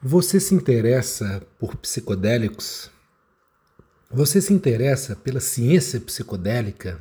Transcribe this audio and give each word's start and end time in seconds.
Você 0.00 0.38
se 0.38 0.54
interessa 0.54 1.42
por 1.58 1.74
psicodélicos? 1.74 2.88
Você 4.08 4.40
se 4.40 4.54
interessa 4.54 5.16
pela 5.16 5.40
ciência 5.40 6.00
psicodélica? 6.00 7.00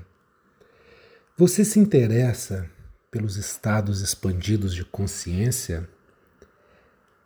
Você 1.37 1.63
se 1.63 1.79
interessa 1.79 2.67
pelos 3.11 3.37
estados 3.37 4.01
expandidos 4.01 4.73
de 4.73 4.83
consciência? 4.83 5.87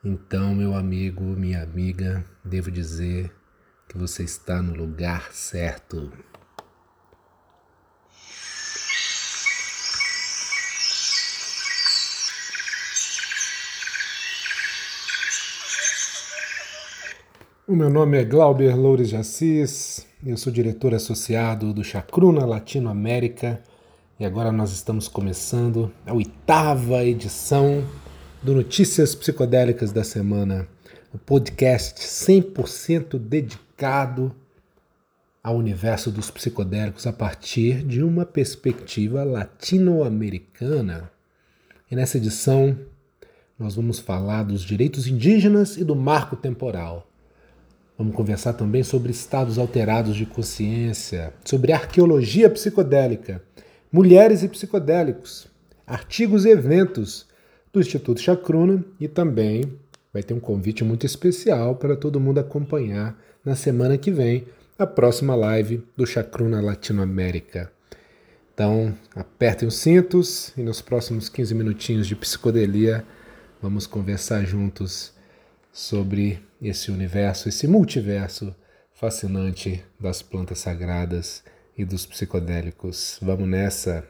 Então, 0.03 0.53
meu 0.53 0.75
amigo, 0.75 1.23
minha 1.23 1.63
amiga, 1.63 2.25
devo 2.43 2.69
dizer 2.69 3.33
que 3.87 3.97
você 3.97 4.23
está 4.23 4.61
no 4.61 4.75
lugar 4.75 5.31
certo. 5.31 6.11
O 17.71 17.75
meu 17.75 17.89
nome 17.89 18.17
é 18.17 18.25
Glauber 18.25 18.75
Loures 18.75 19.07
de 19.07 19.15
Assis, 19.15 20.05
eu 20.25 20.35
sou 20.35 20.51
diretor 20.51 20.93
associado 20.93 21.73
do 21.73 21.85
Chacruna 21.85 22.45
Latinoamérica 22.45 23.63
e 24.19 24.25
agora 24.25 24.51
nós 24.51 24.73
estamos 24.73 25.07
começando 25.07 25.89
a 26.05 26.13
oitava 26.13 27.05
edição 27.05 27.81
do 28.43 28.53
Notícias 28.53 29.15
Psicodélicas 29.15 29.93
da 29.93 30.03
Semana, 30.03 30.67
o 31.13 31.15
um 31.15 31.19
podcast 31.19 32.01
100% 32.01 33.17
dedicado 33.17 34.35
ao 35.41 35.55
universo 35.55 36.11
dos 36.11 36.29
psicodélicos 36.29 37.07
a 37.07 37.13
partir 37.13 37.85
de 37.85 38.03
uma 38.03 38.25
perspectiva 38.25 39.23
latino-americana. 39.23 41.09
E 41.89 41.95
nessa 41.95 42.17
edição 42.17 42.77
nós 43.57 43.75
vamos 43.75 43.97
falar 43.97 44.43
dos 44.43 44.61
direitos 44.61 45.07
indígenas 45.07 45.77
e 45.77 45.85
do 45.85 45.95
marco 45.95 46.35
temporal 46.35 47.07
Vamos 48.01 48.15
conversar 48.15 48.53
também 48.53 48.81
sobre 48.81 49.11
estados 49.11 49.59
alterados 49.59 50.15
de 50.15 50.25
consciência, 50.25 51.31
sobre 51.45 51.71
arqueologia 51.71 52.49
psicodélica, 52.49 53.43
mulheres 53.91 54.41
e 54.41 54.49
psicodélicos, 54.49 55.47
artigos 55.85 56.43
e 56.43 56.49
eventos 56.49 57.27
do 57.71 57.79
Instituto 57.79 58.19
Chacruna 58.19 58.83
e 58.99 59.07
também 59.07 59.77
vai 60.11 60.23
ter 60.23 60.33
um 60.33 60.39
convite 60.39 60.83
muito 60.83 61.05
especial 61.05 61.75
para 61.75 61.95
todo 61.95 62.19
mundo 62.19 62.39
acompanhar 62.39 63.15
na 63.45 63.55
semana 63.55 63.99
que 63.99 64.09
vem 64.09 64.45
a 64.79 64.87
próxima 64.87 65.35
live 65.35 65.83
do 65.95 66.07
Chacruna 66.07 66.59
Latinoamérica. 66.59 67.71
Então, 68.51 68.95
apertem 69.15 69.67
os 69.67 69.75
cintos 69.75 70.51
e 70.57 70.63
nos 70.63 70.81
próximos 70.81 71.29
15 71.29 71.53
minutinhos 71.53 72.07
de 72.07 72.15
psicodelia 72.15 73.05
vamos 73.61 73.85
conversar 73.85 74.43
juntos 74.43 75.13
sobre 75.71 76.41
esse 76.61 76.91
universo, 76.91 77.49
esse 77.49 77.67
multiverso 77.67 78.55
fascinante 78.93 79.83
das 79.99 80.21
plantas 80.21 80.59
sagradas 80.59 81.43
e 81.77 81.85
dos 81.85 82.05
psicodélicos. 82.05 83.17
Vamos 83.21 83.47
nessa. 83.47 84.05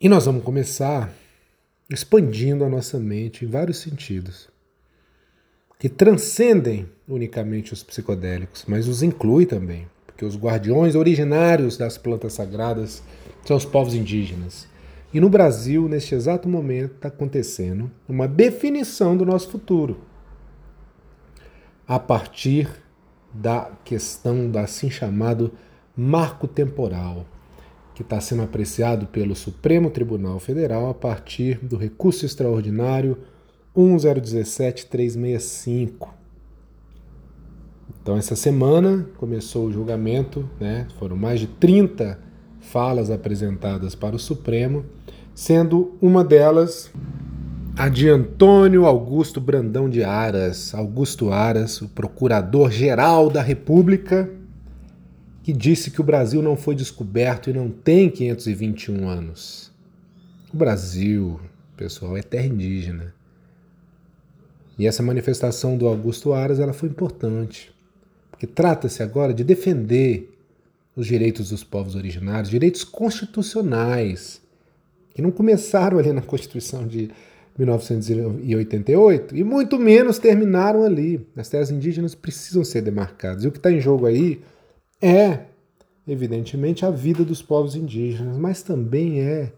E 0.00 0.08
nós 0.08 0.26
vamos 0.26 0.44
começar 0.44 1.12
expandindo 1.88 2.64
a 2.64 2.68
nossa 2.68 2.98
mente 2.98 3.44
em 3.44 3.48
vários 3.48 3.78
sentidos, 3.78 4.48
que 5.78 5.88
transcendem 5.88 6.88
unicamente 7.06 7.72
os 7.72 7.82
psicodélicos, 7.82 8.64
mas 8.66 8.88
os 8.88 9.02
inclui 9.02 9.46
também, 9.46 9.86
porque 10.06 10.24
os 10.24 10.36
guardiões 10.36 10.94
originários 10.94 11.76
das 11.76 11.96
plantas 11.96 12.32
sagradas 12.32 13.02
são 13.44 13.56
os 13.56 13.64
povos 13.64 13.94
indígenas. 13.94 14.66
E 15.12 15.20
no 15.20 15.28
Brasil, 15.30 15.88
neste 15.88 16.14
exato 16.14 16.48
momento, 16.48 16.94
está 16.96 17.08
acontecendo 17.08 17.90
uma 18.08 18.26
definição 18.26 19.16
do 19.16 19.24
nosso 19.24 19.48
futuro 19.48 19.98
a 21.86 21.98
partir 21.98 22.68
da 23.32 23.70
questão 23.84 24.50
do 24.50 24.58
assim 24.58 24.90
chamado 24.90 25.52
marco 25.96 26.48
temporal, 26.48 27.24
que 27.94 28.02
está 28.02 28.20
sendo 28.20 28.42
apreciado 28.42 29.06
pelo 29.06 29.36
Supremo 29.36 29.90
Tribunal 29.90 30.40
Federal 30.40 30.90
a 30.90 30.94
partir 30.94 31.64
do 31.64 31.76
recurso 31.76 32.26
extraordinário 32.26 33.16
1017365. 33.74 36.08
Então, 38.02 38.16
essa 38.16 38.34
semana 38.36 39.08
começou 39.16 39.66
o 39.66 39.72
julgamento, 39.72 40.48
né? 40.60 40.86
foram 40.98 41.16
mais 41.16 41.40
de 41.40 41.46
30 41.46 42.25
falas 42.66 43.10
apresentadas 43.10 43.94
para 43.94 44.16
o 44.16 44.18
Supremo 44.18 44.84
sendo 45.36 45.94
uma 46.00 46.24
delas 46.24 46.90
a 47.76 47.90
de 47.90 48.08
Antônio 48.08 48.86
Augusto 48.86 49.38
Brandão 49.38 49.88
de 49.88 50.02
Aras, 50.02 50.74
Augusto 50.74 51.30
Aras, 51.30 51.82
o 51.82 51.88
procurador-geral 51.90 53.28
da 53.28 53.42
República, 53.42 54.30
que 55.42 55.52
disse 55.52 55.90
que 55.90 56.00
o 56.00 56.04
Brasil 56.04 56.40
não 56.40 56.56
foi 56.56 56.74
descoberto 56.74 57.50
e 57.50 57.52
não 57.52 57.68
tem 57.68 58.08
521 58.08 59.06
anos. 59.06 59.70
O 60.52 60.56
Brasil, 60.56 61.38
pessoal, 61.76 62.16
é 62.16 62.22
terra 62.22 62.46
indígena. 62.46 63.14
E 64.78 64.86
essa 64.86 65.02
manifestação 65.02 65.76
do 65.76 65.86
Augusto 65.86 66.32
Aras 66.32 66.58
ela 66.58 66.72
foi 66.72 66.88
importante, 66.88 67.74
porque 68.30 68.46
trata-se 68.46 69.02
agora 69.02 69.34
de 69.34 69.44
defender 69.44 70.35
os 70.96 71.06
direitos 71.06 71.50
dos 71.50 71.62
povos 71.62 71.94
originários, 71.94 72.48
direitos 72.48 72.82
constitucionais 72.82 74.40
que 75.14 75.20
não 75.22 75.30
começaram 75.30 75.98
ali 75.98 76.12
na 76.12 76.22
Constituição 76.22 76.86
de 76.86 77.10
1988 77.58 79.36
e 79.36 79.44
muito 79.44 79.78
menos 79.78 80.18
terminaram 80.18 80.82
ali. 80.82 81.26
As 81.36 81.48
terras 81.48 81.70
indígenas 81.70 82.14
precisam 82.14 82.64
ser 82.64 82.82
demarcadas. 82.82 83.44
E 83.44 83.48
o 83.48 83.52
que 83.52 83.58
está 83.58 83.70
em 83.70 83.80
jogo 83.80 84.06
aí 84.06 84.40
é, 85.00 85.40
evidentemente, 86.06 86.84
a 86.84 86.90
vida 86.90 87.24
dos 87.24 87.42
povos 87.42 87.76
indígenas, 87.76 88.36
mas 88.36 88.62
também 88.62 89.20
é 89.20 89.52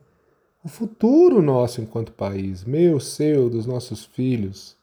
o 0.64 0.68
futuro 0.68 1.40
nosso 1.40 1.80
enquanto 1.80 2.12
país, 2.12 2.64
meu, 2.64 2.98
seu, 2.98 3.48
dos 3.48 3.66
nossos 3.66 4.04
filhos 4.04 4.77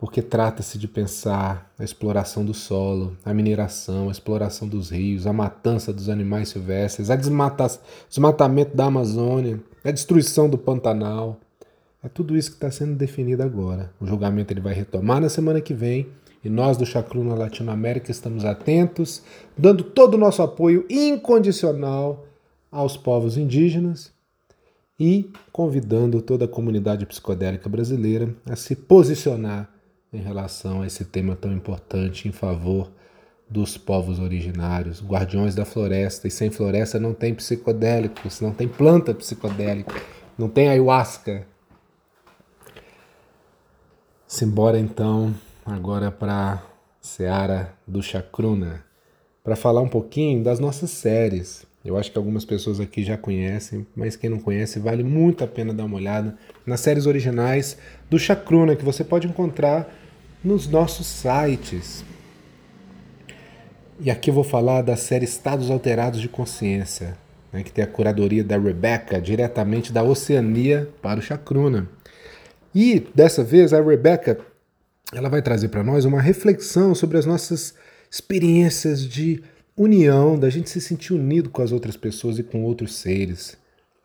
porque 0.00 0.22
trata-se 0.22 0.78
de 0.78 0.88
pensar 0.88 1.70
a 1.78 1.84
exploração 1.84 2.42
do 2.42 2.54
solo, 2.54 3.18
a 3.22 3.34
mineração, 3.34 4.08
a 4.08 4.10
exploração 4.10 4.66
dos 4.66 4.88
rios, 4.88 5.26
a 5.26 5.32
matança 5.32 5.92
dos 5.92 6.08
animais 6.08 6.48
silvestres, 6.48 7.10
a 7.10 7.16
desmatamento 7.16 8.74
da 8.74 8.86
Amazônia, 8.86 9.60
a 9.84 9.90
destruição 9.90 10.48
do 10.48 10.56
Pantanal. 10.56 11.38
É 12.02 12.08
tudo 12.08 12.34
isso 12.34 12.48
que 12.48 12.56
está 12.56 12.70
sendo 12.70 12.94
definido 12.94 13.42
agora. 13.42 13.92
O 14.00 14.06
julgamento 14.06 14.54
ele 14.54 14.62
vai 14.62 14.72
retomar 14.72 15.20
na 15.20 15.28
semana 15.28 15.60
que 15.60 15.74
vem 15.74 16.08
e 16.42 16.48
nós 16.48 16.78
do 16.78 16.86
Chacruna 16.86 17.34
Latinoamérica 17.34 18.10
estamos 18.10 18.46
atentos, 18.46 19.22
dando 19.54 19.84
todo 19.84 20.14
o 20.14 20.18
nosso 20.18 20.40
apoio 20.40 20.86
incondicional 20.88 22.24
aos 22.72 22.96
povos 22.96 23.36
indígenas 23.36 24.10
e 24.98 25.30
convidando 25.52 26.22
toda 26.22 26.46
a 26.46 26.48
comunidade 26.48 27.04
psicodélica 27.04 27.68
brasileira 27.68 28.34
a 28.46 28.56
se 28.56 28.74
posicionar 28.74 29.68
em 30.12 30.20
relação 30.20 30.82
a 30.82 30.86
esse 30.86 31.04
tema 31.04 31.36
tão 31.36 31.52
importante 31.52 32.28
em 32.28 32.32
favor 32.32 32.90
dos 33.48 33.76
povos 33.76 34.20
originários, 34.20 35.02
guardiões 35.02 35.54
da 35.54 35.64
floresta. 35.64 36.28
E 36.28 36.30
sem 36.30 36.50
floresta 36.50 37.00
não 37.00 37.12
tem 37.12 37.34
psicodélicos, 37.34 38.40
não 38.40 38.52
tem 38.52 38.68
planta 38.68 39.12
psicodélica, 39.12 40.00
não 40.38 40.48
tem 40.48 40.68
ayahuasca. 40.68 41.46
Simbora 44.26 44.78
então 44.78 45.34
agora 45.66 46.10
para 46.10 46.62
Seara 47.00 47.74
do 47.86 48.02
Chacruna, 48.02 48.84
para 49.42 49.56
falar 49.56 49.80
um 49.80 49.88
pouquinho 49.88 50.42
das 50.44 50.60
nossas 50.60 50.90
séries. 50.90 51.66
Eu 51.84 51.96
acho 51.96 52.12
que 52.12 52.18
algumas 52.18 52.44
pessoas 52.44 52.78
aqui 52.78 53.02
já 53.02 53.16
conhecem, 53.16 53.86
mas 53.96 54.14
quem 54.14 54.28
não 54.28 54.38
conhece 54.38 54.78
vale 54.78 55.02
muito 55.02 55.42
a 55.42 55.46
pena 55.46 55.72
dar 55.72 55.86
uma 55.86 55.96
olhada 55.96 56.36
nas 56.64 56.80
séries 56.80 57.06
originais 57.06 57.78
do 58.08 58.18
Chacruna 58.18 58.76
que 58.76 58.84
você 58.84 59.02
pode 59.02 59.26
encontrar 59.26 59.90
nos 60.42 60.66
nossos 60.66 61.06
sites. 61.06 62.04
E 64.00 64.10
aqui 64.10 64.30
eu 64.30 64.34
vou 64.34 64.44
falar 64.44 64.82
da 64.82 64.96
série 64.96 65.24
Estados 65.24 65.70
Alterados 65.70 66.20
de 66.20 66.28
Consciência, 66.28 67.16
né, 67.52 67.62
que 67.62 67.70
tem 67.70 67.84
a 67.84 67.86
curadoria 67.86 68.42
da 68.42 68.58
Rebecca, 68.58 69.20
diretamente 69.20 69.92
da 69.92 70.02
Oceania 70.02 70.88
para 71.02 71.20
o 71.20 71.22
Chacruna. 71.22 71.88
E 72.74 73.06
dessa 73.14 73.44
vez 73.44 73.72
a 73.72 73.82
Rebecca 73.82 74.38
ela 75.12 75.28
vai 75.28 75.42
trazer 75.42 75.68
para 75.68 75.82
nós 75.82 76.04
uma 76.04 76.20
reflexão 76.20 76.94
sobre 76.94 77.18
as 77.18 77.26
nossas 77.26 77.74
experiências 78.10 79.06
de 79.06 79.42
união, 79.76 80.38
da 80.38 80.48
gente 80.48 80.70
se 80.70 80.80
sentir 80.80 81.12
unido 81.12 81.50
com 81.50 81.62
as 81.62 81.72
outras 81.72 81.96
pessoas 81.96 82.38
e 82.38 82.42
com 82.42 82.62
outros 82.64 82.94
seres. 82.94 83.56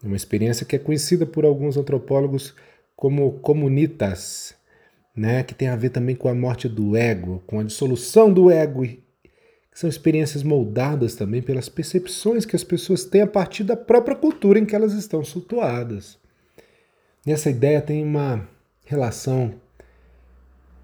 Uma 0.04 0.16
experiência 0.16 0.66
que 0.66 0.76
é 0.76 0.80
conhecida 0.80 1.26
por 1.26 1.46
alguns 1.46 1.78
antropólogos 1.78 2.54
como 2.96 3.34
comunitas, 3.34 4.56
né, 5.16 5.44
que 5.44 5.56
tem 5.56 5.70
a 5.70 5.76
ver 5.76 5.90
também 5.90 6.16
com 6.16 6.28
a 6.28 6.36
morte 6.36 6.68
do 6.68 6.96
ego, 6.96 7.42
com 7.48 7.60
a 7.60 7.64
dissolução 7.64 8.32
do 8.32 8.52
ego, 8.52 8.86
que 8.86 9.00
são 9.80 9.90
experiências 9.90 10.44
moldadas 10.44 11.16
também 11.16 11.42
pelas 11.42 11.70
percepções 11.70 12.46
que 12.46 12.56
as 12.56 12.64
pessoas 12.64 13.06
têm 13.06 13.22
a 13.22 13.28
partir 13.28 13.64
da 13.64 13.78
própria 13.78 14.16
cultura 14.16 14.60
em 14.60 14.66
que 14.66 14.76
elas 14.76 14.94
estão 14.94 15.24
situadas. 15.24 16.18
Nessa 17.26 17.50
ideia 17.50 17.82
tem 17.82 18.04
uma 18.04 18.48
relação 18.86 19.54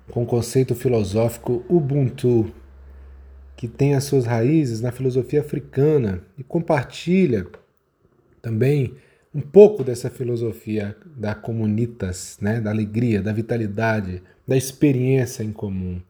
com 0.09 0.23
o 0.23 0.25
conceito 0.25 0.75
filosófico 0.75 1.63
Ubuntu, 1.69 2.51
que 3.55 3.67
tem 3.67 3.93
as 3.93 4.05
suas 4.05 4.25
raízes 4.25 4.81
na 4.81 4.91
filosofia 4.91 5.41
africana 5.41 6.23
e 6.37 6.43
compartilha 6.43 7.45
também 8.41 8.95
um 9.33 9.41
pouco 9.41 9.83
dessa 9.83 10.09
filosofia 10.09 10.95
da 11.05 11.33
comunitas, 11.33 12.37
né, 12.41 12.59
da 12.59 12.69
alegria, 12.69 13.21
da 13.21 13.31
vitalidade, 13.31 14.21
da 14.45 14.57
experiência 14.57 15.43
em 15.43 15.53
comum. 15.53 16.01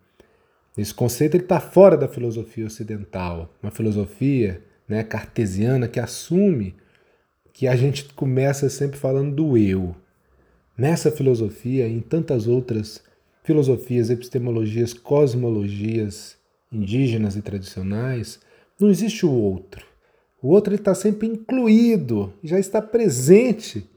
Esse 0.77 0.93
conceito 0.93 1.37
está 1.37 1.59
fora 1.59 1.95
da 1.95 2.07
filosofia 2.07 2.65
ocidental, 2.65 3.53
uma 3.61 3.71
filosofia 3.71 4.63
né, 4.87 5.03
cartesiana 5.03 5.87
que 5.87 5.99
assume 5.99 6.75
que 7.53 7.67
a 7.67 7.75
gente 7.75 8.05
começa 8.13 8.69
sempre 8.69 8.97
falando 8.97 9.35
do 9.35 9.57
eu. 9.57 9.95
Nessa 10.77 11.11
filosofia 11.11 11.87
e 11.87 11.93
em 11.93 11.99
tantas 11.99 12.47
outras 12.47 13.03
filosofias, 13.43 14.09
epistemologias, 14.09 14.93
cosmologias 14.93 16.37
indígenas 16.71 17.35
e 17.35 17.41
tradicionais, 17.41 18.39
não 18.79 18.89
existe 18.89 19.25
o 19.25 19.31
outro. 19.31 19.90
O 20.41 20.49
outro 20.49 20.73
está 20.73 20.95
sempre 20.95 21.27
incluído, 21.27 22.33
já 22.43 22.57
está 22.57 22.81
presente 22.81 23.87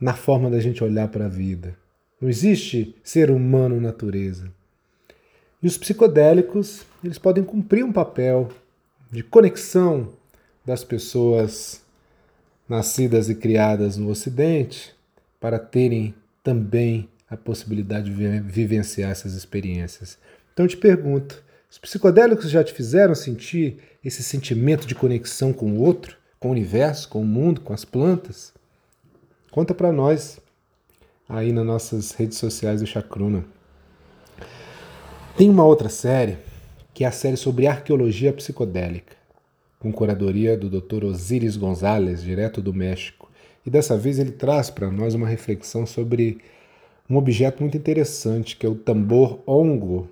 na 0.00 0.14
forma 0.14 0.50
da 0.50 0.58
gente 0.58 0.82
olhar 0.82 1.08
para 1.08 1.26
a 1.26 1.28
vida. 1.28 1.76
Não 2.20 2.28
existe 2.28 2.96
ser 3.02 3.30
humano 3.30 3.80
natureza. 3.80 4.50
E 5.62 5.66
os 5.66 5.76
psicodélicos, 5.76 6.84
eles 7.04 7.18
podem 7.18 7.44
cumprir 7.44 7.84
um 7.84 7.92
papel 7.92 8.48
de 9.10 9.22
conexão 9.22 10.12
das 10.64 10.82
pessoas 10.82 11.82
nascidas 12.68 13.28
e 13.28 13.34
criadas 13.34 13.96
no 13.96 14.08
Ocidente 14.08 14.94
para 15.38 15.58
terem 15.58 16.14
também 16.42 17.08
a 17.28 17.36
possibilidade 17.36 18.10
de 18.10 18.40
vivenciar 18.40 19.10
essas 19.10 19.34
experiências. 19.34 20.18
Então 20.52 20.64
eu 20.64 20.68
te 20.68 20.76
pergunto, 20.76 21.42
os 21.72 21.78
psicodélicos 21.78 22.50
já 22.50 22.62
te 22.62 22.70
fizeram 22.70 23.14
sentir 23.14 23.78
esse 24.04 24.22
sentimento 24.22 24.86
de 24.86 24.94
conexão 24.94 25.54
com 25.54 25.72
o 25.72 25.80
outro, 25.80 26.18
com 26.38 26.48
o 26.48 26.50
universo, 26.50 27.08
com 27.08 27.22
o 27.22 27.24
mundo, 27.24 27.62
com 27.62 27.72
as 27.72 27.82
plantas? 27.82 28.52
Conta 29.50 29.72
para 29.72 29.90
nós 29.90 30.38
aí 31.26 31.50
nas 31.50 31.64
nossas 31.64 32.12
redes 32.12 32.36
sociais 32.36 32.82
do 32.82 32.86
Chacruna. 32.86 33.46
Tem 35.34 35.48
uma 35.48 35.64
outra 35.64 35.88
série, 35.88 36.36
que 36.92 37.04
é 37.04 37.06
a 37.06 37.10
série 37.10 37.38
sobre 37.38 37.66
arqueologia 37.66 38.34
psicodélica, 38.34 39.16
com 39.78 39.90
curadoria 39.90 40.58
do 40.58 40.68
Dr. 40.68 41.04
Osiris 41.06 41.56
Gonzalez, 41.56 42.22
direto 42.22 42.60
do 42.60 42.74
México. 42.74 43.30
E 43.64 43.70
dessa 43.70 43.96
vez 43.96 44.18
ele 44.18 44.32
traz 44.32 44.68
para 44.68 44.90
nós 44.90 45.14
uma 45.14 45.26
reflexão 45.26 45.86
sobre 45.86 46.36
um 47.08 47.16
objeto 47.16 47.62
muito 47.62 47.78
interessante, 47.78 48.58
que 48.58 48.66
é 48.66 48.68
o 48.68 48.74
tambor 48.74 49.42
ongo 49.46 50.10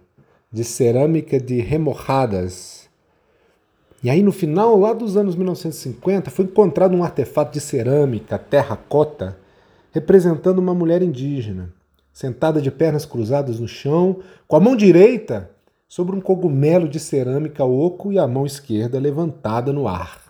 de 0.53 0.65
cerâmica 0.65 1.39
de 1.39 1.61
remorradas. 1.61 2.89
E 4.03 4.11
aí 4.11 4.23
no 4.23 4.33
final, 4.33 4.79
lá 4.79 4.93
dos 4.93 5.17
anos 5.17 5.37
1950, 5.37 6.31
foi 6.31 6.47
encontrado 6.47 6.97
um 6.97 7.05
artefato 7.05 7.53
de 7.53 7.61
cerâmica, 7.61 8.39
terracota, 8.39 9.39
representando 9.93 10.59
uma 10.59 10.75
mulher 10.75 11.03
indígena 11.03 11.73
sentada 12.21 12.61
de 12.61 12.71
pernas 12.71 13.07
cruzadas 13.07 13.61
no 13.61 13.69
chão, 13.69 14.21
com 14.47 14.57
a 14.57 14.61
mão 14.61 14.77
direita 14.77 15.51
sobre 15.89 16.15
um 16.15 16.21
cogumelo 16.21 16.89
de 16.89 17.01
cerâmica 17.01 17.65
oco 17.65 18.13
e 18.13 18.19
a 18.19 18.27
mão 18.27 18.45
esquerda 18.45 18.99
levantada 18.99 19.73
no 19.73 19.89
ar. 19.89 20.21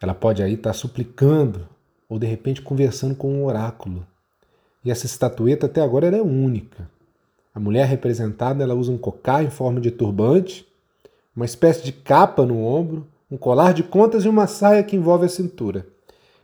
Ela 0.00 0.14
pode 0.14 0.42
aí 0.42 0.54
estar 0.54 0.72
suplicando 0.72 1.68
ou 2.08 2.18
de 2.18 2.26
repente 2.26 2.62
conversando 2.62 3.14
com 3.14 3.32
um 3.32 3.44
oráculo. 3.44 4.06
E 4.84 4.90
essa 4.90 5.06
estatueta 5.06 5.66
até 5.66 5.80
agora 5.80 6.16
é 6.16 6.22
única. 6.22 6.88
A 7.54 7.60
mulher 7.60 7.86
representada 7.86 8.62
ela 8.62 8.74
usa 8.74 8.90
um 8.90 8.98
cocá 8.98 9.42
em 9.42 9.50
forma 9.50 9.80
de 9.80 9.90
turbante, 9.90 10.66
uma 11.34 11.44
espécie 11.44 11.82
de 11.84 11.92
capa 11.92 12.46
no 12.46 12.64
ombro, 12.64 13.06
um 13.30 13.36
colar 13.36 13.72
de 13.72 13.82
contas 13.82 14.24
e 14.24 14.28
uma 14.28 14.46
saia 14.46 14.82
que 14.82 14.96
envolve 14.96 15.26
a 15.26 15.28
cintura. 15.28 15.86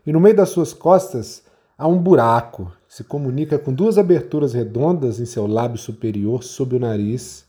E 0.07 0.13
no 0.13 0.21
meio 0.21 0.37
das 0.37 0.51
suas 0.51 0.73
costas 0.73 1.43
há 1.77 1.87
um 1.87 1.99
buraco 1.99 2.73
se 2.89 3.05
comunica 3.05 3.59
com 3.59 3.73
duas 3.73 3.99
aberturas 3.99 4.55
redondas 4.55 5.21
em 5.21 5.27
seu 5.27 5.47
lábio 5.47 5.79
superior 5.79 6.43
sob 6.43 6.77
o 6.77 6.81
nariz, 6.81 7.45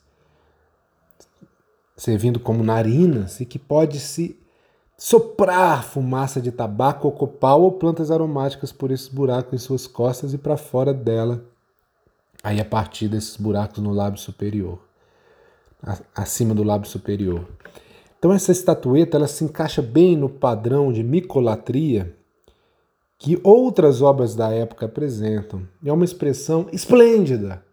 servindo 1.95 2.39
como 2.39 2.63
narinas, 2.63 3.39
e 3.39 3.45
que 3.45 3.57
pode 3.59 3.99
se 3.99 4.37
soprar 4.97 5.85
fumaça 5.85 6.41
de 6.41 6.51
tabaco 6.51 7.07
ou 7.07 7.13
copal 7.13 7.61
ou 7.61 7.71
plantas 7.71 8.11
aromáticas 8.11 8.71
por 8.71 8.91
esses 8.91 9.07
buracos 9.07 9.53
em 9.53 9.57
suas 9.57 9.87
costas 9.87 10.33
e 10.33 10.37
para 10.37 10.57
fora 10.57 10.93
dela, 10.93 11.41
aí 12.43 12.59
a 12.59 12.65
partir 12.65 13.07
desses 13.07 13.37
buracos 13.37 13.83
no 13.83 13.91
lábio 13.91 14.19
superior, 14.19 14.79
acima 16.15 16.53
do 16.53 16.63
lábio 16.63 16.89
superior. 16.89 17.47
Então 18.17 18.33
essa 18.33 18.51
estatueta 18.51 19.17
ela 19.17 19.27
se 19.27 19.43
encaixa 19.43 19.81
bem 19.81 20.17
no 20.17 20.29
padrão 20.29 20.91
de 20.91 21.03
micolatria 21.03 22.15
que 23.17 23.39
outras 23.43 24.01
obras 24.01 24.33
da 24.33 24.49
época 24.49 24.85
apresentam. 24.85 25.67
É 25.83 25.91
uma 25.91 26.05
expressão 26.05 26.67
esplêndida 26.71 27.63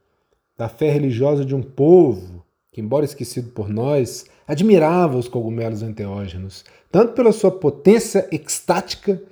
da 0.56 0.68
fé 0.68 0.90
religiosa 0.90 1.44
de 1.44 1.54
um 1.54 1.62
povo 1.62 2.44
que, 2.72 2.80
embora 2.80 3.04
esquecido 3.04 3.50
por 3.50 3.68
nós, 3.68 4.26
admirava 4.46 5.16
os 5.16 5.28
cogumelos 5.28 5.82
enteógenos, 5.82 6.64
tanto 6.90 7.14
pela 7.14 7.32
sua 7.32 7.50
potência 7.50 8.28
extática, 8.32 9.22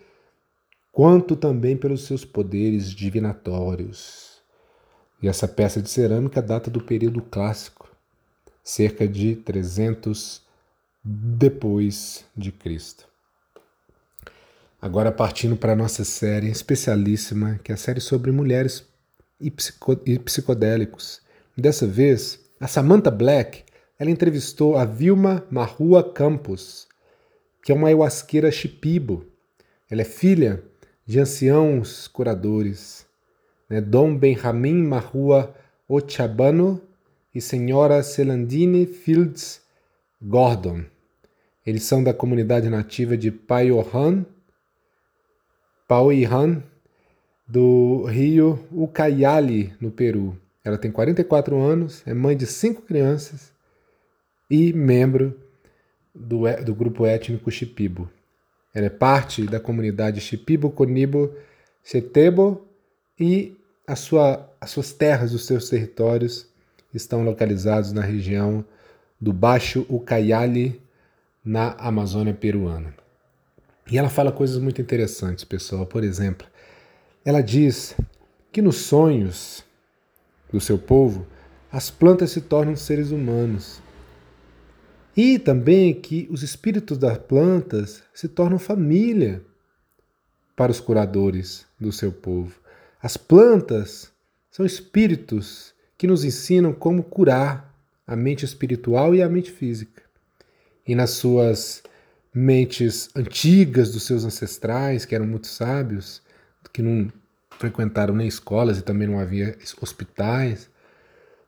quanto 0.92 1.34
também 1.34 1.76
pelos 1.76 2.04
seus 2.04 2.25
poderes 2.25 2.90
divinatórios. 2.90 4.33
E 5.25 5.26
essa 5.26 5.49
peça 5.49 5.81
de 5.81 5.88
cerâmica 5.88 6.43
data 6.43 6.71
do 6.71 6.82
período 6.82 7.23
clássico, 7.23 7.88
cerca 8.62 9.09
de 9.09 9.35
300 9.37 10.43
depois 11.03 12.26
de 12.37 12.53
Cristo. 12.53 13.09
Agora 14.82 15.11
partindo 15.11 15.56
para 15.56 15.73
a 15.73 15.76
nossa 15.76 16.05
série 16.05 16.50
especialíssima, 16.50 17.59
que 17.65 17.73
é 17.73 17.75
a 17.75 17.79
série 17.79 18.03
sobre 18.03 18.31
mulheres 18.31 18.85
e, 19.41 19.50
psico 19.50 19.99
e 20.05 20.19
psicodélicos. 20.19 21.23
Dessa 21.56 21.87
vez, 21.87 22.38
a 22.61 22.69
Samantha 22.69 23.11
Black, 23.11 23.65
ela 23.99 24.11
entrevistou 24.11 24.77
a 24.77 24.85
Vilma 24.85 25.43
Marrua 25.50 26.05
Campos, 26.05 26.87
que 27.62 27.73
é 27.73 27.75
uma 27.75 27.88
ayahuasqueira 27.88 28.50
chipibo. 28.50 29.25
Ela 29.91 30.03
é 30.03 30.05
filha 30.05 30.62
de 31.06 31.19
anciãos 31.19 32.09
curadores, 32.09 33.06
né? 33.69 33.81
Dom 33.81 34.16
Benjamin 34.16 34.82
Marrua 34.82 35.55
Ochabano 35.89 36.81
e 37.34 37.41
senhora 37.41 38.03
Celandine 38.03 38.86
Fields 38.86 39.60
Gordon. 40.20 40.84
Eles 41.67 41.84
são 41.84 42.03
da 42.03 42.12
comunidade 42.12 42.69
nativa 42.69 43.17
de 43.17 43.31
Payohan, 43.31 44.24
Pauihan, 45.89 46.62
do 47.46 48.05
rio 48.05 48.58
Ucayali, 48.72 49.72
no 49.81 49.91
Peru. 49.91 50.39
Ela 50.65 50.79
tem 50.79 50.91
44 50.91 51.58
anos, 51.60 52.03
é 52.06 52.15
mãe 52.15 52.36
de 52.36 52.46
cinco 52.46 52.82
crianças 52.82 53.53
e 54.50 54.72
membro 54.72 55.39
do, 56.15 56.44
do 56.65 56.74
grupo 56.74 57.05
étnico 57.05 57.50
Shipibo. 57.50 58.08
Ela 58.74 58.86
é 58.86 58.91
parte 58.91 59.43
da 59.46 59.60
comunidade 59.60 60.20
Shipibo 60.20 60.70
Conibo 60.70 61.34
Chetebo 61.82 62.67
e 63.19 63.56
sua, 63.97 64.51
as 64.61 64.71
suas 64.71 64.93
terras, 64.93 65.33
os 65.33 65.47
seus 65.47 65.69
territórios 65.69 66.47
estão 66.93 67.25
localizados 67.25 67.93
na 67.93 68.01
região 68.03 68.65
do 69.21 69.33
Baixo 69.33 69.87
Ucayali, 69.89 70.81
na 71.44 71.73
Amazônia 71.73 72.33
peruana. 72.33 72.94
E 73.91 73.99
ela 73.99 74.09
fala 74.09 74.33
coisas 74.33 74.59
muito 74.59 74.81
interessantes, 74.81 75.44
pessoal. 75.44 75.85
Por 75.87 76.03
exemplo, 76.03 76.47
ela 77.25 77.43
diz 77.43 77.94
que 78.51 78.63
nos 78.63 78.77
sonhos 78.77 79.65
do 80.51 80.61
seu 80.61 80.79
povo, 80.79 81.27
as 81.71 81.91
plantas 81.91 82.31
se 82.31 82.41
tornam 82.41 82.77
seres 82.77 83.11
humanos. 83.11 83.83
E 85.17 85.39
também 85.39 85.93
que 85.93 86.29
os 86.31 86.43
espíritos 86.43 86.97
das 86.97 87.19
plantas 87.19 88.03
se 88.13 88.29
tornam 88.29 88.59
família 88.59 89.43
para 90.56 90.71
os 90.73 90.81
curadores 90.81 91.67
do 91.79 91.93
seu 91.93 92.13
povo. 92.13 92.64
As 93.05 93.19
plantas 93.19 94.11
são 94.51 94.65
espíritos 94.65 95.75
que 95.99 96.06
nos 96.06 96.25
ensinam 96.25 96.73
como 96.73 97.03
curar 97.03 97.70
a 98.06 98.17
mente 98.17 98.46
espiritual 98.46 99.15
e 99.15 99.23
a 99.23 99.29
mente 99.29 99.51
física. 99.51 100.03
E 100.89 100.94
nas 100.94 101.11
suas 101.11 101.82
mentes 102.32 103.11
antigas 103.15 103.93
dos 103.93 104.05
seus 104.05 104.25
ancestrais, 104.25 105.05
que 105.05 105.15
eram 105.15 105.27
muito 105.27 105.49
sábios, 105.49 106.23
que 106.73 106.81
não 106.81 107.13
frequentaram 107.58 108.15
nem 108.15 108.27
escolas 108.27 108.79
e 108.79 108.82
também 108.82 109.06
não 109.06 109.20
havia 109.20 109.55
hospitais, 109.82 110.70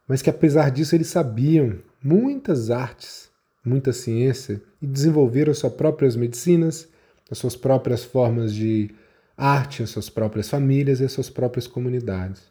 mas 0.07 0.21
que 0.21 0.29
apesar 0.29 0.71
disso 0.71 0.95
eles 0.95 1.07
sabiam 1.07 1.79
muitas 2.05 2.71
artes, 2.71 3.31
muita 3.65 3.95
ciência 3.95 4.61
e 4.83 4.87
desenvolveram 4.87 5.55
suas 5.55 5.73
próprias 5.73 6.17
medicinas, 6.17 6.87
as 7.31 7.39
suas 7.39 7.57
próprias 7.57 8.05
formas 8.05 8.53
de 8.53 8.95
arte 9.37 9.83
às 9.83 9.91
suas 9.91 10.09
próprias 10.09 10.49
famílias 10.49 11.01
e 11.01 11.05
às 11.05 11.13
suas 11.13 11.29
próprias 11.29 11.67
comunidades. 11.67 12.43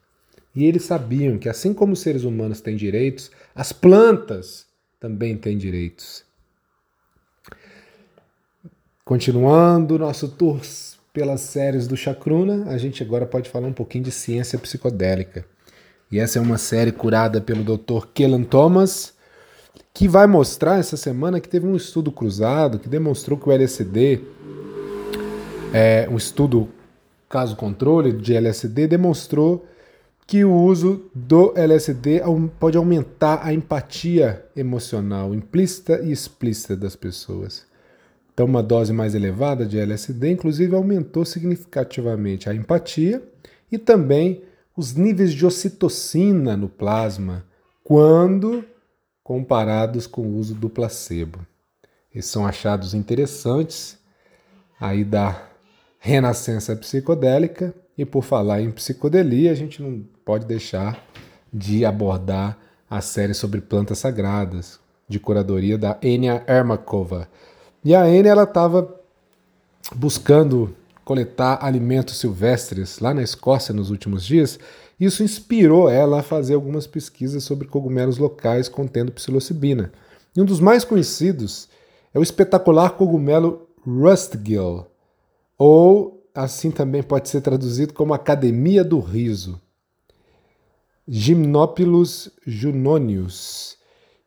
E 0.55 0.65
eles 0.65 0.83
sabiam 0.83 1.37
que, 1.37 1.49
assim 1.49 1.73
como 1.73 1.93
os 1.93 1.99
seres 1.99 2.23
humanos 2.23 2.61
têm 2.61 2.75
direitos, 2.75 3.31
as 3.53 3.73
plantas 3.73 4.65
também 4.99 5.35
têm 5.35 5.57
direitos. 5.57 6.23
Continuando 9.03 9.99
nosso 9.99 10.29
tour 10.29 10.61
pelas 11.13 11.41
séries 11.41 11.87
do 11.87 11.95
Chacruna, 11.95 12.69
a 12.69 12.77
gente 12.77 13.03
agora 13.03 13.25
pode 13.25 13.49
falar 13.49 13.67
um 13.67 13.73
pouquinho 13.73 14.05
de 14.05 14.11
ciência 14.11 14.57
psicodélica. 14.57 15.45
E 16.11 16.19
essa 16.19 16.39
é 16.39 16.41
uma 16.41 16.57
série 16.57 16.91
curada 16.91 17.41
pelo 17.41 17.63
Dr. 17.63 18.07
Kellan 18.13 18.43
Thomas, 18.43 19.13
que 19.93 20.07
vai 20.07 20.27
mostrar 20.27 20.79
essa 20.79 20.97
semana 20.97 21.39
que 21.39 21.49
teve 21.49 21.65
um 21.65 21.75
estudo 21.75 22.11
cruzado 22.11 22.79
que 22.79 22.89
demonstrou 22.89 23.37
que 23.37 23.47
o 23.47 23.51
LSD, 23.51 24.21
é, 25.77 26.07
um 26.09 26.15
estudo 26.15 26.69
caso 27.27 27.57
controle 27.57 28.13
de 28.13 28.33
LSD, 28.33 28.87
demonstrou 28.87 29.67
que 30.25 30.45
o 30.45 30.55
uso 30.55 31.11
do 31.13 31.53
LSD 31.53 32.21
pode 32.57 32.77
aumentar 32.77 33.45
a 33.45 33.53
empatia 33.53 34.45
emocional 34.55 35.35
implícita 35.35 35.99
e 35.99 36.13
explícita 36.13 36.77
das 36.77 36.95
pessoas. 36.95 37.65
Então, 38.33 38.45
uma 38.45 38.63
dose 38.63 38.93
mais 38.93 39.15
elevada 39.15 39.65
de 39.65 39.77
LSD, 39.77 40.31
inclusive, 40.31 40.73
aumentou 40.73 41.25
significativamente 41.25 42.49
a 42.49 42.55
empatia 42.55 43.21
e 43.69 43.77
também 43.77 44.43
os 44.77 44.93
níveis 44.93 45.33
de 45.33 45.45
ocitocina 45.45 46.55
no 46.55 46.69
plasma 46.69 47.43
quando 47.83 48.63
comparados 49.21 50.07
com 50.07 50.21
o 50.21 50.37
uso 50.37 50.55
do 50.55 50.69
placebo. 50.69 51.45
Esses 52.13 52.31
são 52.31 52.47
achados 52.47 52.93
interessantes 52.93 53.97
aí 54.79 55.03
da 55.03 55.49
renascença 56.05 56.75
psicodélica 56.75 57.73
e 57.97 58.05
por 58.05 58.23
falar 58.23 58.61
em 58.61 58.69
psicodelia, 58.69 59.51
a 59.51 59.55
gente 59.55 59.81
não 59.81 60.03
pode 60.23 60.45
deixar 60.45 61.03
de 61.51 61.83
abordar 61.83 62.59
a 62.87 63.01
série 63.01 63.33
sobre 63.33 63.59
plantas 63.59 63.97
sagradas 63.97 64.79
de 65.09 65.19
curadoria 65.19 65.79
da 65.79 65.97
Enya 66.03 66.43
Ermakova 66.47 67.27
e 67.83 67.95
a 67.95 68.07
ela 68.07 68.43
estava 68.43 69.01
buscando 69.95 70.75
coletar 71.03 71.65
alimentos 71.65 72.19
silvestres 72.19 72.99
lá 72.99 73.11
na 73.11 73.23
Escócia 73.23 73.73
nos 73.73 73.89
últimos 73.89 74.23
dias. 74.23 74.59
Isso 74.99 75.23
inspirou 75.23 75.89
ela 75.89 76.19
a 76.19 76.23
fazer 76.23 76.53
algumas 76.53 76.85
pesquisas 76.85 77.43
sobre 77.43 77.67
cogumelos 77.67 78.19
locais 78.19 78.69
contendo 78.69 79.11
psilocibina. 79.11 79.91
E 80.37 80.41
um 80.41 80.45
dos 80.45 80.59
mais 80.59 80.83
conhecidos 80.83 81.67
é 82.13 82.19
o 82.19 82.23
espetacular 82.23 82.91
cogumelo 82.91 83.67
Rustgill, 83.83 84.85
ou 85.57 86.23
assim 86.33 86.71
também 86.71 87.01
pode 87.01 87.29
ser 87.29 87.41
traduzido 87.41 87.93
como 87.93 88.13
Academia 88.13 88.83
do 88.83 88.99
Riso. 88.99 89.59
Gymnopilus 91.07 92.31
junonius 92.45 93.77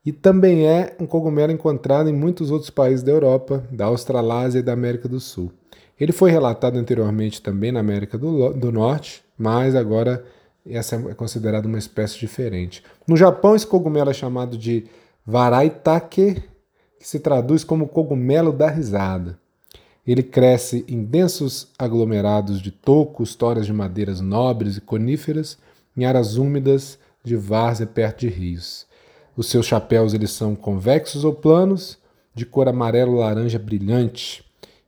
e 0.04 0.12
também 0.12 0.66
é 0.66 0.96
um 0.98 1.06
cogumelo 1.06 1.52
encontrado 1.52 2.08
em 2.08 2.14
muitos 2.14 2.50
outros 2.50 2.70
países 2.70 3.02
da 3.02 3.12
Europa, 3.12 3.64
da 3.70 3.86
Australásia 3.86 4.60
e 4.60 4.62
da 4.62 4.72
América 4.72 5.08
do 5.08 5.20
Sul. 5.20 5.52
Ele 6.00 6.12
foi 6.12 6.30
relatado 6.30 6.78
anteriormente 6.78 7.42
também 7.42 7.72
na 7.72 7.80
América 7.80 8.16
do, 8.16 8.52
do 8.54 8.70
Norte, 8.70 9.22
mas 9.36 9.74
agora 9.74 10.24
essa 10.64 10.96
é 10.96 11.14
considerada 11.14 11.66
uma 11.66 11.78
espécie 11.78 12.18
diferente. 12.18 12.82
No 13.06 13.16
Japão, 13.16 13.56
esse 13.56 13.66
cogumelo 13.66 14.10
é 14.10 14.14
chamado 14.14 14.56
de 14.56 14.86
Varaitake, 15.26 16.42
que 16.98 17.06
se 17.06 17.18
traduz 17.20 17.64
como 17.64 17.88
cogumelo 17.88 18.52
da 18.52 18.70
risada. 18.70 19.38
Ele 20.08 20.22
cresce 20.22 20.86
em 20.88 21.04
densos 21.04 21.68
aglomerados 21.78 22.62
de 22.62 22.70
tocos, 22.70 23.34
toras 23.34 23.66
de 23.66 23.74
madeiras 23.74 24.22
nobres 24.22 24.78
e 24.78 24.80
coníferas, 24.80 25.58
em 25.94 26.06
áreas 26.06 26.38
úmidas 26.38 26.98
de 27.22 27.36
várzea 27.36 27.86
perto 27.86 28.20
de 28.20 28.28
rios. 28.28 28.86
Os 29.36 29.48
seus 29.48 29.66
chapéus 29.66 30.14
eles 30.14 30.30
são 30.30 30.56
convexos 30.56 31.24
ou 31.24 31.34
planos, 31.34 31.98
de 32.34 32.46
cor 32.46 32.68
amarelo-laranja 32.68 33.58
brilhante 33.58 34.42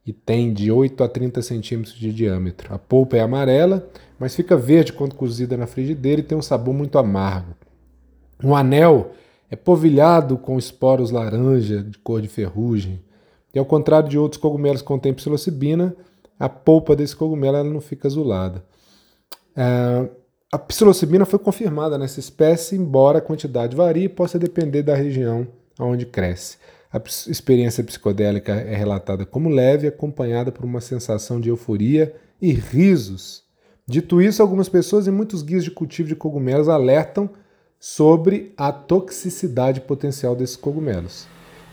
e 0.07 0.13
tem 0.13 0.55
de 0.55 0.73
8 0.73 1.05
a 1.05 1.09
30 1.09 1.43
centímetros 1.43 1.97
de 1.97 2.15
diâmetro. 2.15 2.73
A 2.73 2.79
polpa 2.79 3.19
é 3.19 3.21
amarela, 3.21 3.87
mas 4.19 4.35
fica 4.35 4.57
verde 4.57 4.95
quando 4.95 5.15
cozida 5.15 5.55
na 5.55 5.67
frigideira 5.67 6.23
e 6.23 6.25
tem 6.25 6.39
um 6.39 6.43
sabor 6.43 6.73
muito 6.73 6.97
amargo. 6.97 7.55
O 8.43 8.55
anel 8.55 9.13
é 9.51 9.57
polvilhado 9.57 10.39
com 10.39 10.59
esporos 10.59 11.11
laranja 11.11 11.83
de 11.83 11.99
cor 11.99 12.23
de 12.23 12.29
ferrugem. 12.29 13.03
E 13.55 13.59
ao 13.59 13.65
contrário 13.65 14.09
de 14.09 14.19
outros 14.19 14.41
cogumelos 14.41 14.81
que 14.81 14.89
contêm 14.89 15.15
psilocibina, 15.15 15.95
a 16.39 16.49
polpa 16.49 16.97
desse 16.97 17.15
cogumelo 17.15 17.57
ela 17.57 17.69
não 17.69 17.81
fica 17.81 18.09
azulada. 18.09 18.65
É, 19.57 20.09
a 20.53 20.59
psilocibina 20.59 21.25
foi 21.25 21.39
confirmada 21.39 21.99
nessa 21.99 22.19
espécie, 22.19 22.77
embora 22.77 23.19
a 23.19 23.23
quantidade 23.23 23.77
varie 23.77 24.05
e 24.05 24.09
possa 24.09 24.39
depender 24.39 24.83
da 24.83 24.95
região 24.95 25.47
onde 25.79 26.07
cresce. 26.07 26.59
A 26.93 27.01
experiência 27.29 27.85
psicodélica 27.85 28.53
é 28.53 28.75
relatada 28.75 29.25
como 29.25 29.49
leve, 29.49 29.87
acompanhada 29.87 30.51
por 30.51 30.65
uma 30.65 30.81
sensação 30.81 31.41
de 31.41 31.49
euforia 31.49 32.15
e 32.43 32.53
risos. 32.53 33.45
Dito 33.87 34.21
isso, 34.21 34.43
algumas 34.43 34.69
pessoas 34.69 35.07
e 35.07 35.11
muitos 35.11 35.43
guias 35.43 35.63
de 35.63 35.71
cultivo 35.71 36.09
de 36.09 36.17
cogumelos 36.17 36.69
alertam 36.69 37.31
sobre 37.79 38.53
a 38.57 38.73
toxicidade 38.73 39.81
potencial 39.81 40.35
desses 40.35 40.57
cogumelos. 40.57 41.27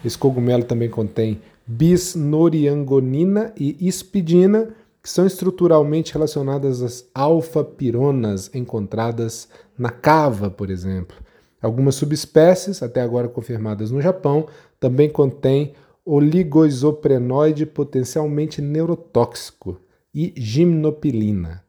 Esse 0.06 0.18
cogumelo 0.18 0.64
também 0.64 0.90
contém 0.90 1.42
bisnoriangonina 1.68 3.54
e 3.58 3.76
ispidina, 3.86 4.70
que 5.04 5.10
são 5.10 5.26
estruturalmente 5.26 6.14
relacionadas 6.14 6.82
às 6.82 7.10
alfa-pironas 7.14 8.50
encontradas 8.54 9.50
na 9.78 9.90
cava, 9.90 10.50
por 10.50 10.70
exemplo. 10.70 11.18
Algumas 11.62 11.96
subespécies, 11.96 12.82
até 12.82 13.02
agora 13.02 13.28
confirmadas 13.28 13.92
no 13.92 14.02
Japão, 14.02 14.48
também 14.80 15.10
contêm 15.10 15.74
oligoisoprenoide 16.06 17.66
potencialmente 17.66 18.62
neurotóxico 18.62 19.80
e 20.14 20.34
gimnopilina. 20.38 21.67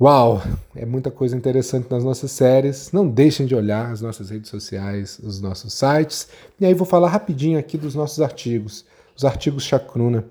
Uau, 0.00 0.40
é 0.76 0.86
muita 0.86 1.10
coisa 1.10 1.36
interessante 1.36 1.90
nas 1.90 2.04
nossas 2.04 2.30
séries. 2.30 2.92
Não 2.92 3.08
deixem 3.08 3.46
de 3.46 3.54
olhar 3.56 3.90
as 3.90 4.00
nossas 4.00 4.30
redes 4.30 4.48
sociais, 4.48 5.18
os 5.20 5.40
nossos 5.40 5.74
sites. 5.74 6.28
E 6.60 6.64
aí 6.64 6.72
vou 6.72 6.86
falar 6.86 7.08
rapidinho 7.08 7.58
aqui 7.58 7.76
dos 7.76 7.96
nossos 7.96 8.20
artigos, 8.20 8.84
os 9.16 9.24
artigos 9.24 9.64
Chacruna. 9.64 10.24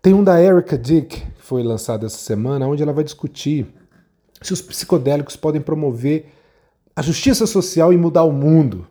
Tem 0.00 0.14
um 0.14 0.24
da 0.24 0.42
Erica 0.42 0.78
Dick, 0.78 1.20
que 1.20 1.42
foi 1.42 1.62
lançado 1.62 2.06
essa 2.06 2.16
semana, 2.16 2.66
onde 2.66 2.82
ela 2.82 2.94
vai 2.94 3.04
discutir 3.04 3.66
se 4.40 4.54
os 4.54 4.62
psicodélicos 4.62 5.36
podem 5.36 5.60
promover 5.60 6.32
a 6.96 7.02
justiça 7.02 7.46
social 7.46 7.92
e 7.92 7.96
mudar 7.98 8.22
o 8.22 8.32
mundo. 8.32 8.86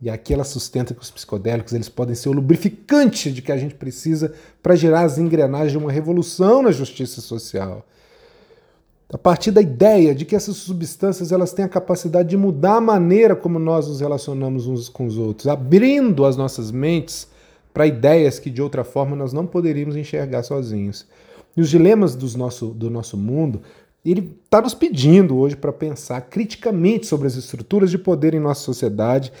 E 0.00 0.08
aqui 0.08 0.32
ela 0.32 0.44
sustenta 0.44 0.94
que 0.94 1.02
os 1.02 1.10
psicodélicos 1.10 1.74
eles 1.74 1.90
podem 1.90 2.14
ser 2.14 2.30
o 2.30 2.32
lubrificante 2.32 3.30
de 3.30 3.42
que 3.42 3.52
a 3.52 3.58
gente 3.58 3.74
precisa 3.74 4.32
para 4.62 4.74
gerar 4.74 5.02
as 5.02 5.18
engrenagens 5.18 5.72
de 5.72 5.78
uma 5.78 5.92
revolução 5.92 6.62
na 6.62 6.72
justiça 6.72 7.20
social. 7.20 7.84
A 9.08 9.16
partir 9.16 9.52
da 9.52 9.60
ideia 9.60 10.12
de 10.14 10.24
que 10.24 10.34
essas 10.34 10.56
substâncias 10.56 11.30
elas 11.30 11.52
têm 11.52 11.64
a 11.64 11.68
capacidade 11.68 12.28
de 12.28 12.36
mudar 12.36 12.76
a 12.76 12.80
maneira 12.80 13.36
como 13.36 13.56
nós 13.56 13.86
nos 13.86 14.00
relacionamos 14.00 14.66
uns 14.66 14.88
com 14.88 15.06
os 15.06 15.16
outros, 15.16 15.46
abrindo 15.46 16.24
as 16.24 16.36
nossas 16.36 16.72
mentes 16.72 17.28
para 17.72 17.86
ideias 17.86 18.40
que 18.40 18.50
de 18.50 18.60
outra 18.60 18.82
forma 18.82 19.14
nós 19.14 19.32
não 19.32 19.46
poderíamos 19.46 19.94
enxergar 19.94 20.42
sozinhos. 20.42 21.06
E 21.56 21.60
os 21.60 21.70
dilemas 21.70 22.16
dos 22.16 22.34
nosso, 22.34 22.66
do 22.68 22.90
nosso 22.90 23.16
mundo, 23.16 23.62
ele 24.04 24.36
está 24.44 24.60
nos 24.60 24.74
pedindo 24.74 25.36
hoje 25.36 25.56
para 25.56 25.72
pensar 25.72 26.20
criticamente 26.22 27.06
sobre 27.06 27.28
as 27.28 27.36
estruturas 27.36 27.90
de 27.90 27.98
poder 27.98 28.34
em 28.34 28.40
nossa 28.40 28.62
sociedade 28.62 29.32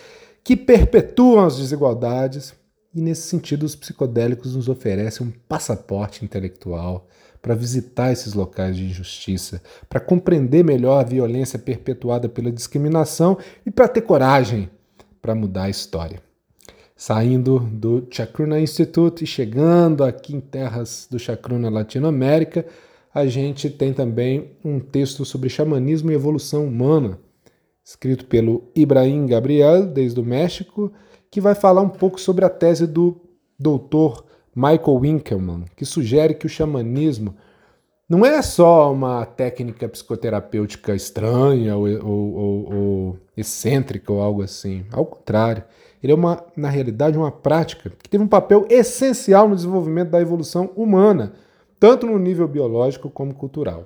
que 0.44 0.56
perpetuam 0.56 1.44
as 1.44 1.56
desigualdades. 1.56 2.54
E 2.94 3.00
nesse 3.00 3.22
sentido, 3.22 3.64
os 3.64 3.74
psicodélicos 3.74 4.54
nos 4.54 4.68
oferecem 4.68 5.26
um 5.26 5.32
passaporte 5.48 6.24
intelectual 6.24 7.08
para 7.46 7.54
visitar 7.54 8.10
esses 8.10 8.34
locais 8.34 8.76
de 8.76 8.86
injustiça, 8.86 9.62
para 9.88 10.00
compreender 10.00 10.64
melhor 10.64 10.98
a 10.98 11.04
violência 11.04 11.56
perpetuada 11.56 12.28
pela 12.28 12.50
discriminação 12.50 13.38
e 13.64 13.70
para 13.70 13.86
ter 13.86 14.00
coragem 14.00 14.68
para 15.22 15.32
mudar 15.32 15.62
a 15.62 15.70
história. 15.70 16.20
Saindo 16.96 17.60
do 17.60 18.04
Chacruna 18.10 18.58
Institute 18.58 19.22
e 19.22 19.28
chegando 19.28 20.02
aqui 20.02 20.34
em 20.34 20.40
terras 20.40 21.06
do 21.08 21.20
Chacruna 21.20 21.70
Latinoamérica, 21.70 22.66
a 23.14 23.26
gente 23.26 23.70
tem 23.70 23.92
também 23.92 24.50
um 24.64 24.80
texto 24.80 25.24
sobre 25.24 25.48
xamanismo 25.48 26.10
e 26.10 26.16
evolução 26.16 26.66
humana, 26.66 27.16
escrito 27.84 28.26
pelo 28.26 28.72
Ibrahim 28.74 29.24
Gabriel, 29.24 29.86
desde 29.86 30.18
o 30.18 30.24
México, 30.24 30.92
que 31.30 31.40
vai 31.40 31.54
falar 31.54 31.82
um 31.82 31.90
pouco 31.90 32.20
sobre 32.20 32.44
a 32.44 32.50
tese 32.50 32.88
do 32.88 33.20
doutor 33.56 34.25
Michael 34.56 34.98
Winkelmann, 35.00 35.64
que 35.76 35.84
sugere 35.84 36.32
que 36.32 36.46
o 36.46 36.48
xamanismo 36.48 37.34
não 38.08 38.24
é 38.24 38.40
só 38.40 38.90
uma 38.90 39.26
técnica 39.26 39.86
psicoterapêutica 39.86 40.94
estranha 40.94 41.76
ou, 41.76 41.86
ou, 41.86 42.34
ou, 42.34 42.74
ou 42.74 43.18
excêntrica 43.36 44.10
ou 44.10 44.22
algo 44.22 44.42
assim. 44.42 44.86
Ao 44.90 45.04
contrário, 45.04 45.62
ele 46.02 46.12
é, 46.12 46.14
uma, 46.14 46.42
na 46.56 46.70
realidade, 46.70 47.18
uma 47.18 47.30
prática 47.30 47.90
que 48.02 48.08
teve 48.08 48.24
um 48.24 48.28
papel 48.28 48.64
essencial 48.70 49.46
no 49.46 49.56
desenvolvimento 49.56 50.10
da 50.10 50.20
evolução 50.20 50.70
humana, 50.74 51.34
tanto 51.78 52.06
no 52.06 52.18
nível 52.18 52.48
biológico 52.48 53.10
como 53.10 53.34
cultural. 53.34 53.84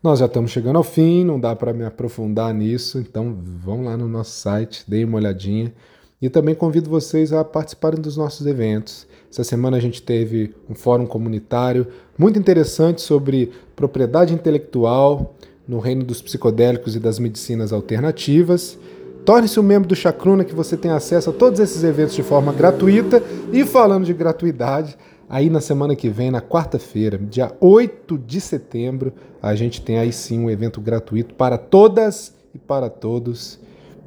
Nós 0.00 0.20
já 0.20 0.26
estamos 0.26 0.52
chegando 0.52 0.76
ao 0.76 0.84
fim, 0.84 1.24
não 1.24 1.40
dá 1.40 1.56
para 1.56 1.72
me 1.72 1.84
aprofundar 1.84 2.54
nisso, 2.54 2.98
então 2.98 3.36
vão 3.42 3.82
lá 3.82 3.96
no 3.96 4.06
nosso 4.06 4.30
site, 4.30 4.84
deem 4.88 5.04
uma 5.04 5.16
olhadinha. 5.18 5.72
E 6.20 6.28
também 6.28 6.54
convido 6.54 6.90
vocês 6.90 7.32
a 7.32 7.44
participarem 7.44 8.00
dos 8.00 8.16
nossos 8.16 8.44
eventos. 8.44 9.06
Essa 9.30 9.44
semana 9.44 9.76
a 9.76 9.80
gente 9.80 10.02
teve 10.02 10.52
um 10.68 10.74
fórum 10.74 11.06
comunitário 11.06 11.86
muito 12.18 12.38
interessante 12.38 13.00
sobre 13.00 13.52
propriedade 13.76 14.34
intelectual 14.34 15.36
no 15.66 15.78
reino 15.78 16.02
dos 16.02 16.20
psicodélicos 16.20 16.96
e 16.96 16.98
das 16.98 17.20
medicinas 17.20 17.72
alternativas. 17.72 18.76
Torne-se 19.24 19.60
um 19.60 19.62
membro 19.62 19.88
do 19.88 19.94
Chacruna 19.94 20.44
que 20.44 20.54
você 20.54 20.76
tem 20.76 20.90
acesso 20.90 21.30
a 21.30 21.32
todos 21.32 21.60
esses 21.60 21.84
eventos 21.84 22.16
de 22.16 22.22
forma 22.24 22.52
gratuita. 22.52 23.22
E 23.52 23.64
falando 23.64 24.04
de 24.04 24.12
gratuidade, 24.12 24.98
aí 25.28 25.48
na 25.48 25.60
semana 25.60 25.94
que 25.94 26.08
vem, 26.08 26.32
na 26.32 26.40
quarta-feira, 26.40 27.16
dia 27.16 27.54
8 27.60 28.18
de 28.18 28.40
setembro, 28.40 29.12
a 29.40 29.54
gente 29.54 29.82
tem 29.82 29.98
aí 29.98 30.12
sim 30.12 30.40
um 30.40 30.50
evento 30.50 30.80
gratuito 30.80 31.34
para 31.34 31.56
todas 31.56 32.34
e 32.52 32.58
para 32.58 32.90
todos, 32.90 33.60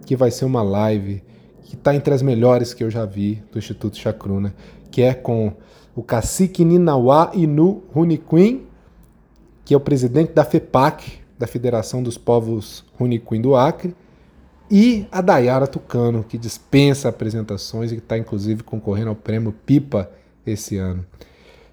que 0.05 0.15
vai 0.15 0.29
ser 0.29 0.43
uma 0.43 0.61
live 0.61 1.23
que 1.63 1.75
está 1.75 1.95
entre 1.95 2.13
as 2.13 2.21
melhores 2.21 2.73
que 2.73 2.83
eu 2.83 2.89
já 2.89 3.05
vi 3.05 3.43
do 3.51 3.57
Instituto 3.57 3.97
Chacruna, 3.97 4.53
que 4.89 5.01
é 5.01 5.13
com 5.13 5.53
o 5.95 6.03
cacique 6.03 6.65
Ninauá 6.65 7.31
Inu 7.33 7.83
Runiquim, 7.93 8.65
que 9.63 9.73
é 9.73 9.77
o 9.77 9.79
presidente 9.79 10.33
da 10.33 10.43
FEPAC, 10.43 11.19
da 11.37 11.47
Federação 11.47 12.03
dos 12.03 12.17
Povos 12.17 12.85
Runiquim 12.97 13.41
do 13.41 13.55
Acre, 13.55 13.95
e 14.69 15.05
a 15.11 15.19
Dayara 15.21 15.67
Tucano, 15.67 16.23
que 16.23 16.37
dispensa 16.37 17.09
apresentações 17.09 17.91
e 17.91 17.95
que 17.95 18.01
está 18.01 18.17
inclusive 18.17 18.63
concorrendo 18.63 19.09
ao 19.09 19.15
prêmio 19.15 19.51
Pipa 19.51 20.09
esse 20.45 20.77
ano. 20.77 21.05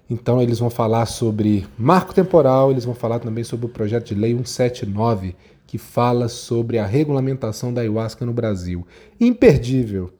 Então 0.09 0.41
eles 0.41 0.59
vão 0.59 0.69
falar 0.69 1.05
sobre 1.05 1.67
marco 1.77 2.13
temporal, 2.13 2.71
eles 2.71 2.83
vão 2.83 2.95
falar 2.95 3.19
também 3.19 3.43
sobre 3.43 3.67
o 3.67 3.69
projeto 3.69 4.07
de 4.07 4.15
lei 4.15 4.31
179, 4.31 5.35
que 5.69 5.77
fala 5.77 6.27
sobre 6.27 6.79
a 6.79 6.85
regulamentação 6.87 7.71
da 7.71 7.81
ayahuasca 7.81 8.25
no 8.25 8.33
Brasil. 8.33 8.87
Imperdível. 9.19 10.11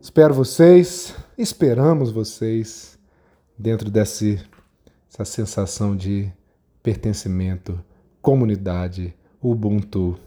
Espero 0.00 0.34
vocês, 0.34 1.14
esperamos 1.38 2.10
vocês 2.10 2.98
dentro 3.56 3.88
desse, 3.88 4.44
dessa 5.08 5.24
sensação 5.24 5.94
de 5.94 6.28
pertencimento, 6.82 7.80
comunidade, 8.20 9.14
Ubuntu. 9.40 10.18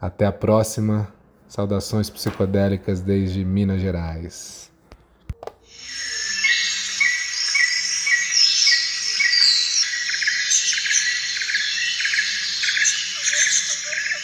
Até 0.00 0.26
a 0.26 0.32
próxima. 0.32 1.14
Saudações 1.46 2.10
psicodélicas 2.10 3.00
desde 3.00 3.44
Minas 3.44 3.80
Gerais. 3.80 4.72